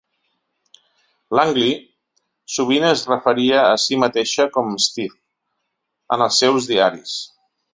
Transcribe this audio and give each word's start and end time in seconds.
Langley 1.39 1.75
sovint 2.55 2.87
es 2.89 3.03
referia 3.11 3.59
a 3.67 3.77
si 3.83 4.01
mateixa 4.07 4.49
com 4.57 4.75
"Steve" 4.89 5.19
en 6.17 6.27
els 6.31 6.41
seus 6.45 6.71
diaris. 6.75 7.17